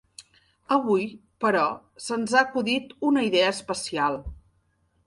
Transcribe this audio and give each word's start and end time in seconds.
Avui, 0.75 1.05
però, 1.45 1.67
se'ns 2.07 2.35
ha 2.39 2.43
acudit 2.47 2.99
una 3.13 3.27
idea 3.31 3.57
especial. 3.59 4.21